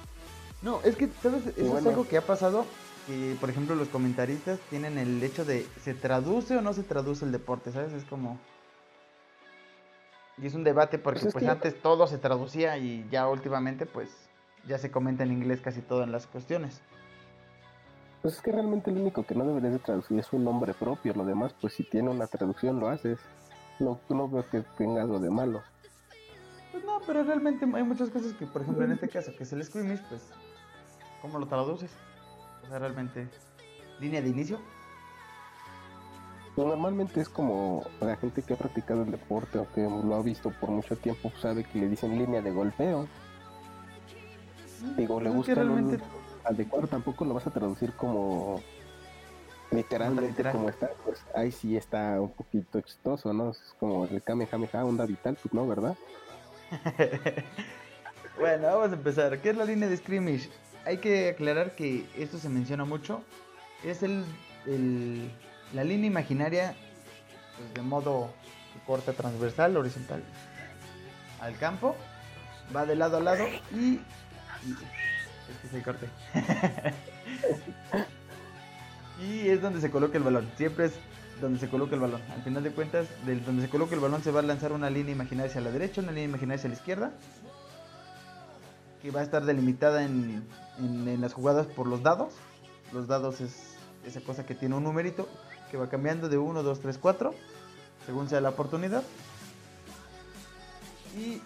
[0.63, 1.47] No, es que, ¿sabes?
[1.57, 2.67] Eso es algo que ha pasado,
[3.07, 7.25] que por ejemplo los comentaristas tienen el hecho de, ¿se traduce o no se traduce
[7.25, 7.73] el deporte?
[7.73, 7.95] ¿Sabes?
[7.95, 8.39] Es como...
[10.37, 13.27] Y es un debate porque Pues es pues que- antes todo se traducía y ya
[13.29, 14.11] últimamente pues
[14.69, 16.81] ya se comenta en inglés casi todo en las cuestiones.
[18.23, 21.15] Pues es que realmente lo único que no deberías de traducir es un nombre propio.
[21.15, 23.19] Lo demás, pues si tiene una traducción lo haces.
[23.79, 25.63] No, no veo que tenga algo de malo.
[26.71, 29.53] Pues no, pero realmente hay muchas cosas que, por ejemplo, en este caso, que es
[29.53, 30.23] el scrimmage, pues,
[31.23, 31.91] ¿cómo lo traduces?
[32.63, 33.27] O sea, realmente,
[34.01, 34.61] línea de inicio.
[36.55, 40.23] Pues, normalmente es como la gente que ha practicado el deporte o que lo ha
[40.23, 43.09] visto por mucho tiempo sabe que le dicen línea de golpeo.
[44.97, 46.05] Digo, le Pues es que buscan un realmente-
[46.45, 48.63] adecuado, tampoco lo vas a traducir como
[49.71, 50.53] literalmente literal.
[50.53, 53.51] como está, pues ahí sí está un poquito chistoso, ¿no?
[53.51, 55.97] Es como el Kamehameha, onda vital, pues no, ¿verdad?
[58.39, 59.39] Bueno, vamos a empezar.
[59.41, 60.49] ¿Qué es la línea de scrimmage?
[60.87, 63.23] Hay que aclarar que esto se menciona mucho.
[63.85, 64.25] Es el,
[64.67, 65.31] el-
[65.75, 66.75] la línea imaginaria
[67.59, 68.31] pues, de modo
[68.73, 70.23] que corta transversal, horizontal
[71.41, 71.95] al campo.
[72.75, 73.77] Va de lado a lado y...
[73.77, 74.01] y-
[75.51, 76.07] este es el corte.
[79.23, 80.49] y es donde se coloca el balón.
[80.57, 80.93] Siempre es
[81.41, 82.21] donde se coloca el balón.
[82.35, 85.13] Al final de cuentas, donde se coloca el balón se va a lanzar una línea
[85.13, 87.13] imaginaria hacia la derecha, una línea imaginaria hacia la izquierda
[89.03, 90.45] que va a estar delimitada en,
[90.79, 92.35] en- en las jugadas por los dados.
[92.93, 95.29] Los dados es esa cosa que tiene un numerito
[95.71, 97.35] que va cambiando de 1, 2, 3, 4,
[98.05, 99.03] según sea la oportunidad.
[101.17, 101.41] Y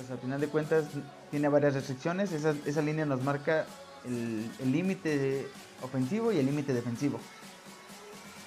[0.00, 0.84] pues al final de cuentas
[1.30, 2.32] tiene varias restricciones.
[2.32, 3.66] Esa, esa línea nos marca
[4.04, 5.46] el límite
[5.82, 7.20] ofensivo y el límite defensivo.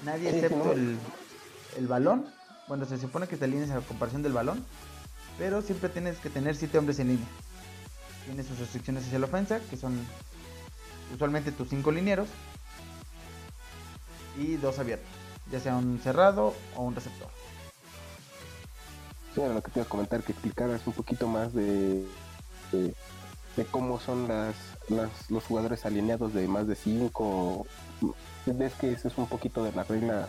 [0.03, 0.97] Nadie Sí, sí, excepto el,
[1.77, 2.25] el balón.
[2.67, 4.65] Bueno, se supone que esta línea es a comparación del balón.
[5.37, 7.27] Pero siempre tienes que tener 7 hombres en línea
[8.25, 9.99] tiene sus restricciones hacia la ofensa, que son
[11.13, 12.27] usualmente tus cinco linieros
[14.37, 15.09] y dos abiertos,
[15.51, 17.29] ya sea un cerrado o un receptor.
[19.35, 22.05] Lo que te iba a comentar, que explicaras un poquito más de,
[22.71, 22.93] de,
[23.71, 24.55] cómo son las,
[24.89, 27.65] las- los jugadores alineados de más de 5.
[28.45, 30.27] Ves que eso es un poquito de la regla,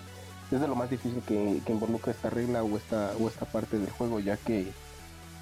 [0.51, 3.79] es de lo más difícil que, que involucra esta regla o esta, o esta parte
[3.79, 4.73] del juego, ya que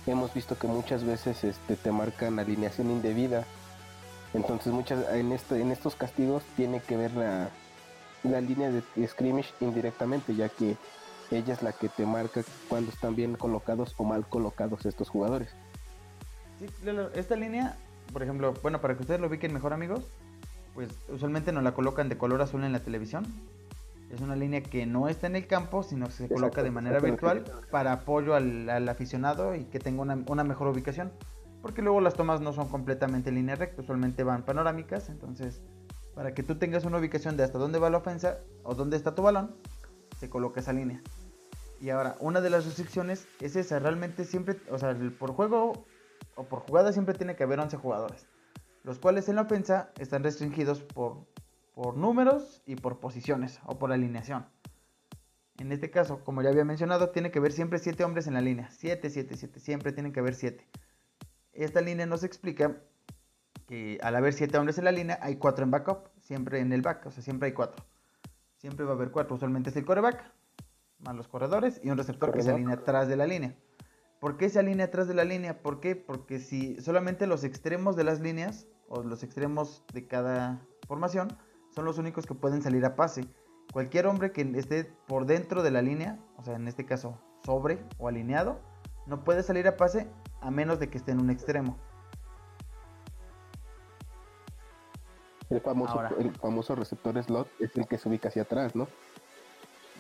[0.06, 3.44] hemos visto que muchas veces este, te marcan alineación indebida.
[4.34, 7.50] Entonces muchas en este, en estos castigos tiene que ver la,
[8.24, 10.76] la línea de scrimmage indirectamente, ya que
[11.38, 15.50] ella es la que te marca cuando están bien colocados o mal colocados estos jugadores.
[16.58, 16.66] Sí,
[17.14, 17.76] esta línea,
[18.12, 20.04] por ejemplo, bueno, para que ustedes lo ubiquen mejor amigos,
[20.74, 23.26] pues usualmente nos la colocan de color azul en la televisión.
[24.10, 26.70] Es una línea que no está en el campo, sino que se Exacto, coloca de
[26.70, 31.10] manera virtual para apoyo al, al aficionado y que tenga una, una mejor ubicación.
[31.62, 35.08] Porque luego las tomas no son completamente en línea recta, usualmente van panorámicas.
[35.08, 35.62] Entonces,
[36.14, 39.14] para que tú tengas una ubicación de hasta dónde va la ofensa o dónde está
[39.14, 39.54] tu balón,
[40.18, 41.00] se coloca esa línea.
[41.82, 45.84] Y ahora, una de las restricciones es esa, realmente siempre, o sea, por juego
[46.36, 48.28] o por jugada siempre tiene que haber 11 jugadores,
[48.84, 51.26] los cuales en la ofensa están restringidos por,
[51.74, 54.46] por números y por posiciones o por alineación.
[55.58, 58.42] En este caso, como ya había mencionado, tiene que haber siempre 7 hombres en la
[58.42, 58.70] línea.
[58.70, 60.64] 7, 7, 7, siempre tienen que haber 7.
[61.52, 62.76] Esta línea nos explica
[63.66, 66.82] que al haber 7 hombres en la línea, hay 4 en backup, siempre en el
[66.82, 67.84] back, o sea, siempre hay 4.
[68.56, 70.32] Siempre va a haber 4, usualmente es el coreback,
[71.02, 73.54] más los corredores y un receptor que se alinea atrás de la línea.
[74.20, 75.62] ¿Por qué se alinea atrás de la línea?
[75.62, 75.96] ¿Por qué?
[75.96, 81.36] Porque si solamente los extremos de las líneas o los extremos de cada formación
[81.70, 83.26] son los únicos que pueden salir a pase.
[83.72, 87.84] Cualquier hombre que esté por dentro de la línea, o sea, en este caso sobre
[87.98, 88.60] o alineado,
[89.06, 90.06] no puede salir a pase
[90.40, 91.78] a menos de que esté en un extremo.
[95.50, 96.12] El famoso, Ahora.
[96.18, 98.88] el famoso receptor slot es el que se ubica hacia atrás, ¿no?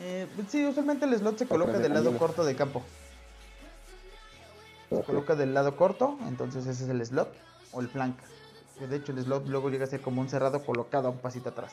[0.00, 2.82] Eh, sí, usualmente el slot se coloca de del la lado corto del campo.
[4.90, 7.32] Se coloca del lado corto, entonces ese es el slot
[7.72, 8.16] o el flank.
[8.78, 11.18] Que de hecho el slot luego llega a ser como un cerrado colocado a un
[11.18, 11.72] pasito atrás.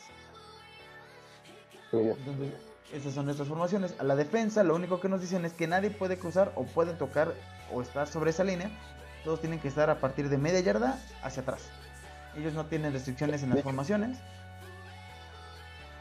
[1.92, 2.54] Entonces,
[2.94, 3.96] esas son nuestras formaciones.
[4.00, 6.94] A la defensa, lo único que nos dicen es que nadie puede cruzar o puede
[6.94, 7.34] tocar
[7.74, 8.70] o estar sobre esa línea.
[9.24, 11.64] Todos tienen que estar a partir de media yarda hacia atrás.
[12.38, 14.18] Ellos no tienen restricciones en las De- formaciones.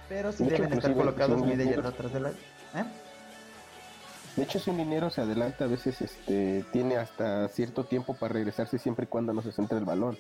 [0.09, 2.31] Pero sí De hecho, deben estar colocados liniero- yarda atrás de la...
[2.31, 2.85] ¿Eh?
[4.37, 8.35] De hecho, si un liniero se adelanta, a veces este, tiene hasta cierto tiempo para
[8.35, 10.17] regresarse siempre y cuando no se centre el balón.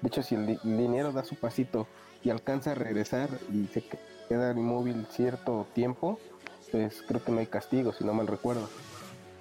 [0.00, 1.86] De hecho, si el liniero da su pasito
[2.24, 3.98] y alcanza a regresar y se que-
[4.28, 6.18] queda inmóvil cierto tiempo,
[6.72, 8.68] pues creo que no hay castigo, si no mal recuerdo.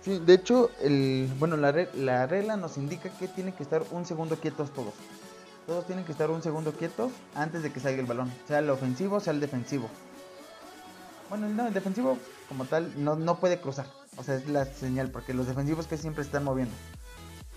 [0.01, 3.83] Sí, de hecho, el, bueno, la, re- la regla nos indica que tienen que estar
[3.91, 4.93] un segundo quietos todos.
[5.67, 8.69] Todos tienen que estar un segundo quietos antes de que salga el balón, sea el
[8.69, 9.89] ofensivo, sea el defensivo.
[11.29, 15.11] Bueno, no, el defensivo como tal no, no puede cruzar, o sea, es la señal,
[15.11, 16.73] porque los defensivos que siempre están moviendo.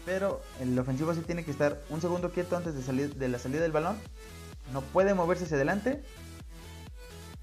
[0.04, 3.38] Pero el ofensivo sí tiene que estar un segundo quieto antes de salir de la
[3.38, 3.96] salida del balón.
[4.72, 6.02] No puede moverse hacia adelante.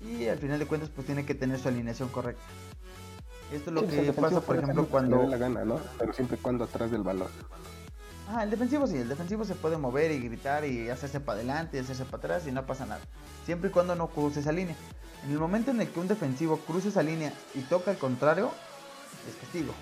[0.02, 2.44] Y al final de cuentas, pues tiene que tener su alineación correcta.
[3.54, 5.24] Esto es lo Sí, pues, que pasa, por ejemplo, cuando...
[5.28, 5.80] la gana, ¿no?
[5.98, 7.30] Pero siempre cuando atrás del balón.
[8.30, 11.78] Ah, el defensivo sí, el defensivo se puede mover y gritar y hacerse para adelante
[11.78, 13.00] y hacerse para atrás y no pasa nada.
[13.46, 14.76] Siempre y cuando no cruce esa línea.
[15.24, 18.52] En el momento en el que un defensivo cruce esa línea y toca al contrario,
[19.30, 19.74] es castigo.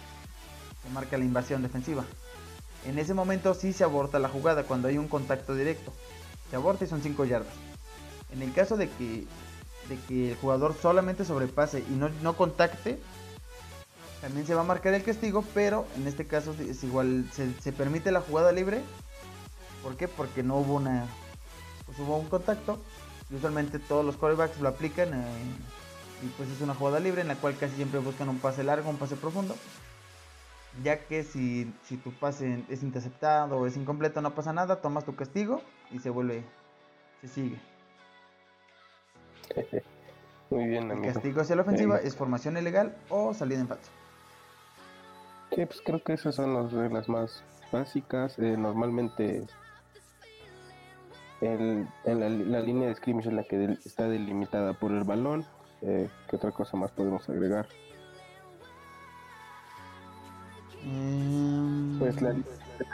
[0.84, 2.05] Se marca la invasión defensiva.
[2.86, 5.91] En ese momento sí se aborta la jugada cuando hay un contacto directo.
[6.51, 7.53] Se aborta y son 5 yardas.
[8.31, 9.25] En el caso de que,
[9.89, 12.99] de que el jugador solamente sobrepase y no, no contacte,
[14.25, 17.71] también se va a marcar el castigo, pero en este caso es igual, se, se
[17.71, 18.81] permite la jugada libre.
[19.83, 20.07] ¿Por qué?
[20.07, 21.05] Porque no hubo una.
[21.85, 22.79] Pues hubo un contacto.
[23.29, 25.13] Y usualmente todos los quarterbacks lo aplican.
[25.13, 25.27] eh,
[26.23, 28.89] y pues es una jugada libre en la cual casi siempre buscan un pase largo,
[28.89, 29.55] un pase profundo.
[30.83, 35.05] Ya que si, si tu pase es interceptado o es incompleto, no pasa nada, tomas
[35.05, 35.61] tu castigo
[35.91, 36.43] y se vuelve.
[37.21, 37.59] Se sigue.
[40.49, 41.13] Muy bien, El amigo.
[41.13, 43.91] castigo hacia la ofensiva es formación ilegal o salida en falso.
[45.53, 48.38] Sí, pues creo que esas son las reglas más básicas.
[48.39, 49.45] Eh, normalmente
[51.41, 55.45] el- la, la línea de scrimmage es la que del- está delimitada por el balón.
[55.81, 57.67] Eh, ¿Qué otra cosa más podemos agregar?
[60.86, 62.34] Mm, Pues la,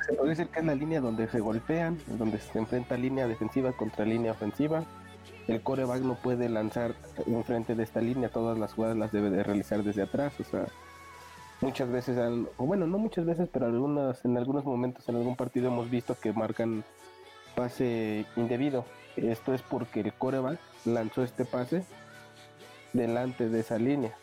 [0.05, 3.71] se puede decir que es la línea donde se golpean, donde se enfrenta línea defensiva
[3.73, 4.83] contra línea ofensiva.
[5.47, 6.93] El coreback no puede lanzar
[7.25, 10.67] enfrente de esta línea, todas las jugadas las debe de realizar desde atrás, o sea,
[11.61, 15.35] muchas veces, al- o bueno, no muchas veces, pero algunas, en algunos momentos en algún
[15.35, 16.83] partido hemos visto que marcan
[17.55, 18.85] pase indebido.
[19.15, 21.83] Esto es porque el coreback lanzó este pase
[22.93, 24.15] delante de esa línea.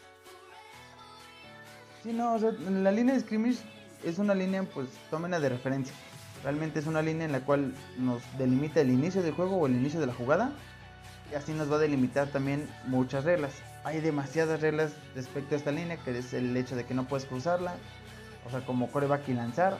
[2.03, 3.59] Sí, no, o sea, la línea de scrimmage
[4.05, 5.95] es una línea, pues, tómenla de referencia.
[6.45, 9.75] Realmente es una línea en la cual nos delimita el inicio del juego o el
[9.75, 10.53] inicio de la jugada.
[11.31, 13.53] Y así nos va a delimitar también muchas reglas.
[13.85, 17.27] Hay demasiadas reglas respecto a esta línea, que es el hecho de que no puedes
[17.27, 17.75] cruzarla.
[18.47, 19.79] O sea, como coreback y lanzar.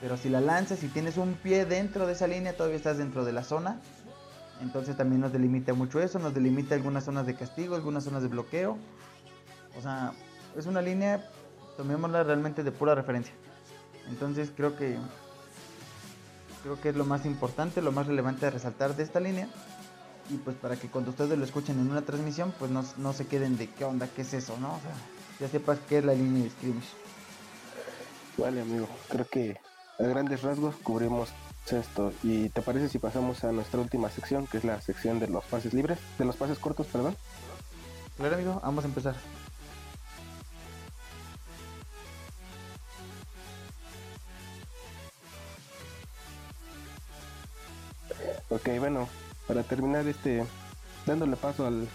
[0.00, 3.24] Pero si la lanzas y tienes un pie dentro de esa línea, todavía estás dentro
[3.24, 3.80] de la zona.
[4.60, 6.18] Entonces también nos delimita mucho eso.
[6.18, 8.78] Nos delimita algunas zonas de castigo, algunas zonas de bloqueo.
[9.78, 10.12] O sea,
[10.56, 11.24] es una línea
[11.76, 13.34] tomémosla realmente de pura referencia.
[14.08, 14.96] Entonces creo que
[16.62, 19.48] creo que es lo más importante, lo más relevante de resaltar de esta línea
[20.30, 23.26] y pues para que cuando ustedes lo escuchen en una transmisión, pues no, no se
[23.26, 24.74] queden de qué onda, qué es eso, ¿no?
[24.74, 24.92] O sea,
[25.40, 26.88] ya sepas qué es la línea de scrimmage.
[28.36, 29.60] Vale, amigo, creo que
[29.98, 31.30] a grandes rasgos cubrimos
[31.70, 32.12] esto.
[32.22, 35.44] ¿Y te parece si pasamos a nuestra última sección, que es la sección de los
[35.44, 37.16] pases libres, de los pases cortos, perdón?
[38.16, 39.16] Claro, amigo, vamos a empezar.
[48.48, 49.08] Ok, bueno,
[49.46, 50.44] para terminar este,
[51.06, 51.88] dándole paso al,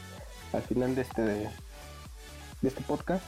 [0.54, 1.50] al final de este, de
[2.64, 3.24] este podcast,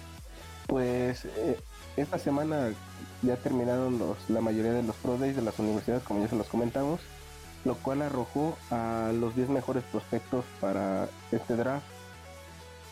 [0.67, 1.59] pues eh,
[1.97, 2.71] esta semana
[3.21, 6.35] ya terminaron los, la mayoría de los Pro Days de las universidades, como ya se
[6.35, 7.01] los comentamos,
[7.65, 11.85] lo cual arrojó a los 10 mejores prospectos para este draft,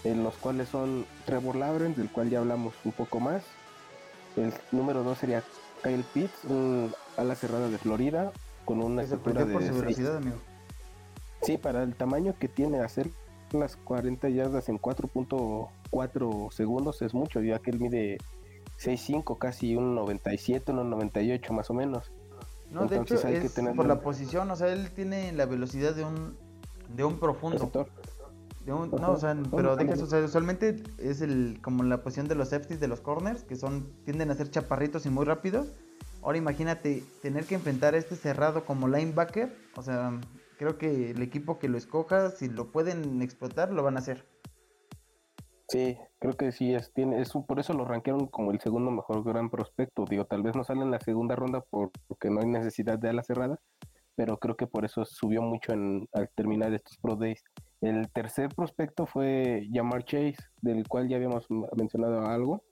[0.04, 3.44] en los cuales son Trevor Lawrence, del cual ya hablamos un poco más.
[4.36, 5.44] El número 2 sería
[5.84, 8.32] Kyle Pitts, un ala cerrada de Florida,
[8.66, 10.38] con una estatura por de su seis- velocidad, amigo.
[11.42, 13.10] Sí, para el tamaño que tiene hacer
[13.52, 18.18] las 40 yardas en 4.4 segundos es mucho, ya que él mide
[18.80, 22.12] 6.5, casi un 97, un 98 más o menos.
[22.70, 25.32] No, de Entonces hecho hay que es tener por la posición, o sea, él tiene
[25.34, 26.38] la velocidad de un
[26.96, 27.72] de un profundo.
[28.66, 29.82] De un- no, o sea, pero Ajá.
[29.84, 33.02] deja eso, o sea, usualmente es el como la posición de los safeties de los
[33.02, 35.68] corners, que son tienden a ser chaparritos y muy rápidos.
[36.22, 40.20] Ahora imagínate tener que enfrentar a este cerrado como linebacker, o sea,
[40.62, 44.28] creo que el equipo que lo escoja, si lo pueden explotar, lo van a hacer.
[45.68, 49.24] Sí, creo que sí, es, tiene, es por eso lo rankearon como el segundo mejor
[49.24, 50.06] gran prospecto.
[50.08, 53.10] Digo, tal vez no sale en la segunda ronda por- porque no hay necesidad de
[53.10, 53.60] ala cerrada,
[54.16, 57.44] pero creo que por eso subió mucho en, al terminar estos Pro Days.
[57.82, 62.64] El tercer prospecto fue Jamar Chase, del cual ya habíamos mencionado algo.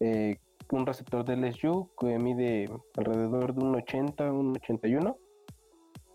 [0.00, 0.36] Eh,
[0.72, 2.66] un receptor de LSU que mide
[2.98, 5.16] alrededor de un 80, un 81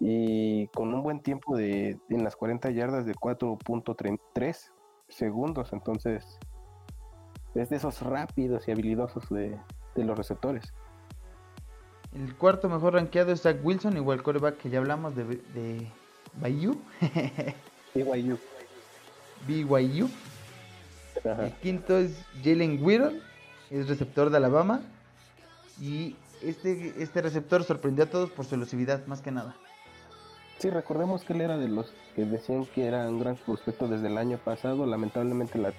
[0.06, 4.72] y con un buen tiempo de en las 40 yardas de 4.33
[5.08, 6.40] segundos, entonces
[7.56, 9.58] es de esos rápidos y habilidosos de,
[9.96, 10.74] de los receptores.
[12.14, 15.88] El cuarto mejor rankeado es Zach Wilson, igual coreback que ya hablamos de, de
[16.34, 16.82] Bayou,
[17.96, 18.38] BYU.
[19.48, 20.10] BYU.
[21.20, 21.46] Ajá.
[21.46, 23.22] El quinto es Jalen Whittle,
[23.70, 24.82] es receptor de Alabama.
[25.80, 29.56] Y este, este receptor sorprendió a todos por su elusividad, más que nada.
[30.60, 34.08] Sí, recordemos que él era de los que decían que era un gran prospecto desde
[34.08, 34.86] el año pasado.
[34.86, 35.74] Lamentablemente la,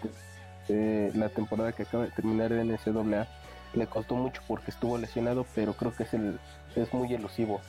[0.69, 3.27] eh, la temporada que acaba de terminar en NCAA
[3.73, 6.39] le costó mucho porque estuvo lesionado, pero creo que es, el,
[6.77, 7.61] es muy elusivo.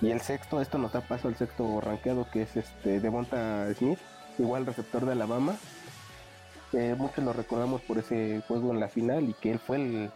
[0.00, 3.98] Y el sexto, esto nos da paso al sexto rankeado que es este Devonta Smith,
[4.38, 5.56] igual receptor de Alabama.
[6.72, 10.10] Eh, muchos lo recordamos por ese juego en la final y que él fue el,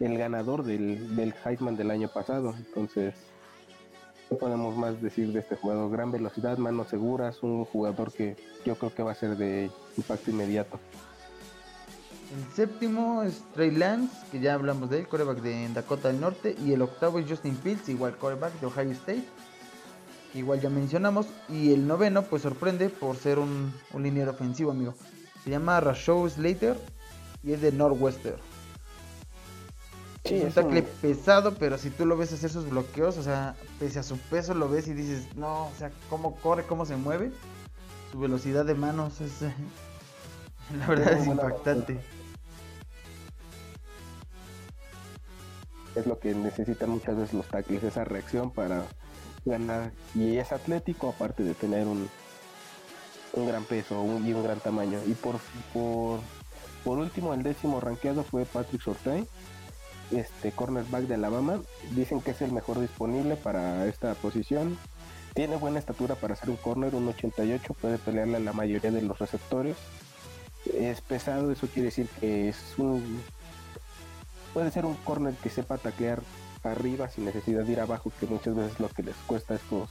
[0.00, 2.54] el ganador del, del Heisman del año pasado.
[2.56, 3.14] Entonces,
[4.32, 5.90] ¿Qué podemos más decir de este jugador?
[5.90, 10.30] Gran velocidad, manos seguras, un jugador que yo creo que va a ser de impacto
[10.30, 10.80] inmediato.
[12.34, 16.56] El séptimo es Trey Lance, que ya hablamos de él, coreback de Dakota del Norte.
[16.64, 19.24] Y el octavo es Justin Fields, igual coreback de Ohio State.
[20.32, 21.26] que Igual ya mencionamos.
[21.50, 24.94] Y el noveno, pues sorprende por ser un, un liniero ofensivo, amigo.
[25.44, 26.78] Se llama Rashawn Slater
[27.42, 28.38] y es de Northwestern.
[30.24, 33.18] Sí, es un es un- tackle pesado, pero si tú lo ves hacer sus bloqueos,
[33.18, 36.64] o sea, pese a su peso lo ves y dices, no, o sea, cómo corre,
[36.64, 37.32] cómo se mueve,
[38.12, 39.52] su velocidad de manos es, eh,
[40.78, 41.98] la verdad es impactante.
[45.94, 48.86] Es lo que necesitan muchas veces los tackles, esa reacción para
[49.44, 49.90] ganar.
[50.14, 52.08] Y es atlético, aparte de tener un,
[53.34, 55.00] un gran peso un- y un gran tamaño.
[55.06, 55.36] Y por,
[55.74, 56.20] por,
[56.84, 59.26] por último, el décimo rankeado fue Patrick Surtain,
[60.12, 61.60] este cornerback de Alabama.
[61.94, 64.78] Dicen que es el mejor disponible para esta posición.
[65.34, 69.02] Tiene buena estatura para ser un corner, un 88, puede pelearle a la mayoría de
[69.02, 69.76] los receptores.
[70.74, 73.22] Es pesado, eso quiere decir que es un
[74.52, 76.22] puede ser un corner que sepa taclear
[76.62, 79.56] arriba sin necesidad de ir abajo, que muchas veces es lo que les cuesta a
[79.56, 79.90] estos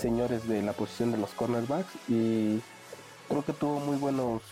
[0.00, 1.92] señores de la posición de los cornerbacks.
[2.08, 2.60] Y
[3.28, 4.42] creo que tuvo muy buenos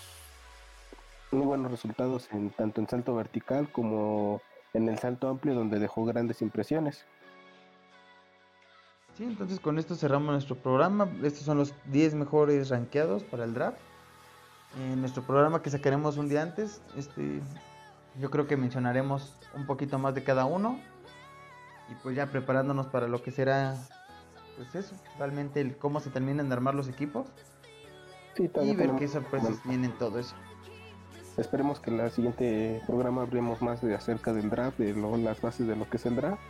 [1.33, 4.41] muy buenos resultados en tanto en salto vertical como
[4.75, 7.07] en el salto amplio donde dejó grandes impresiones.
[9.17, 11.09] Sí, entonces con esto cerramos nuestro programa.
[11.23, 13.79] Estos son los 10 mejores rankeados para el draft.
[14.79, 17.41] En nuestro programa que sacaremos un día antes, este,
[18.21, 20.79] yo creo que mencionaremos un poquito más de cada uno.
[21.91, 23.75] Y pues ya preparándonos para lo que será,
[24.57, 27.27] pues eso, realmente el cómo se terminan de armar los equipos.
[28.35, 30.35] Sí, Y ver qué sorpresas tienen todo eso.
[31.37, 35.41] Esperemos que en el siguiente programa hablemos más de acerca del draft, de lo- las
[35.41, 36.41] bases de lo que es el draft,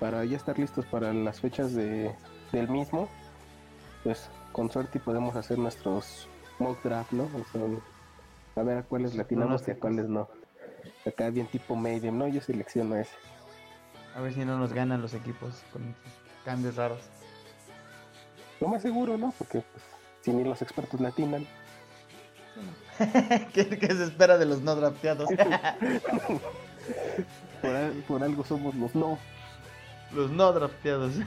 [0.00, 2.12] para ya estar listos para las fechas de,
[2.52, 3.08] del mismo.
[4.02, 7.24] Pues con suerte podemos hacer nuestros mock draft, ¿no?
[7.24, 7.62] O sea,
[8.56, 10.28] a ver a cuáles latinamos y a cuáles no.
[11.06, 12.26] Acá bien tipo medium, ¿no?
[12.26, 13.14] Yo selecciono ese.
[14.16, 15.94] A ver si no nos ganan los equipos con
[16.44, 17.00] cambios raros.
[18.60, 19.32] Lo más seguro, ¿no?
[19.38, 19.84] Porque pues,
[20.22, 21.46] si ni los expertos latinan.
[23.52, 25.28] ¿Qué, qué se espera de los no drafteados?
[27.62, 29.18] Por, al- por algo somos los no.
[30.12, 31.12] los no drafteados.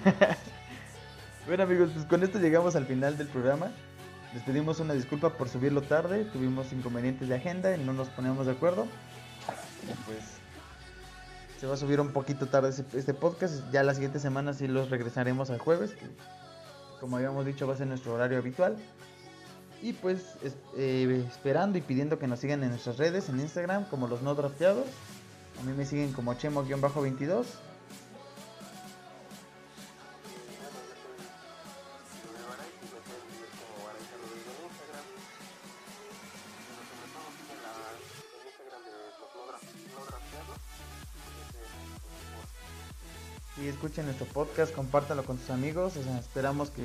[1.48, 3.72] Bueno amigos, pues con esto llegamos al final del programa.
[4.36, 8.46] Les pedimos una disculpa por subirlo tarde, tuvimos inconvenientes de agenda y no nos poníamos
[8.46, 8.86] de acuerdo.
[10.06, 10.20] Pues
[11.60, 13.64] se va a subir un poquito tarde este podcast.
[13.72, 16.06] Ya la siguiente semana sí los regresaremos al jueves, que
[17.00, 18.78] como habíamos dicho va a ser nuestro horario habitual.
[19.82, 23.86] Y pues es- eh, esperando y pidiendo que nos sigan en nuestras redes, en Instagram
[23.86, 24.86] como los no drafteados.
[25.60, 27.46] A mí me siguen como chemo-22.
[43.58, 45.96] Y escuchen nuestro podcast, compártanlo con sus amigos.
[45.98, 46.84] esperamos que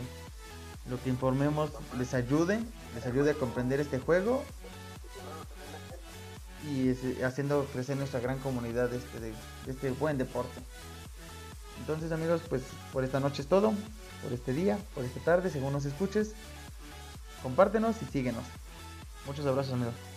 [0.89, 2.61] lo que informemos les ayude,
[2.95, 4.45] les ayude a comprender este juego
[6.65, 6.91] y
[7.23, 9.33] haciendo crecer nuestra gran comunidad de este, de
[9.67, 10.61] este buen deporte.
[11.81, 12.63] Entonces amigos, pues
[12.93, 13.73] por esta noche es todo,
[14.23, 16.33] por este día, por esta tarde, según nos escuches.
[17.43, 18.45] Compártenos y síguenos.
[19.27, 20.14] Muchos abrazos amigos.